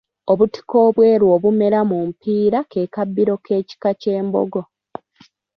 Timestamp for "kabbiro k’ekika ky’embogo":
2.95-4.61